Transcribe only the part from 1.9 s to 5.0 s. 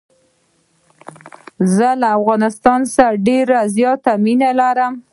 له افغانستان سره ډېره زیاته مینه لرم.